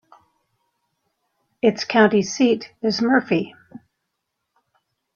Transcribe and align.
Its 1.61 1.83
county 1.83 2.23
seat 2.23 2.73
is 2.81 3.03
Murphy. 3.03 3.53